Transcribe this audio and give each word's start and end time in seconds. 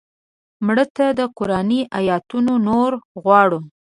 مړه 0.65 0.85
ته 0.95 1.05
د 1.19 1.21
قرآني 1.37 1.81
آیتونو 1.99 2.53
نور 2.67 2.91
غواړو 3.21 3.59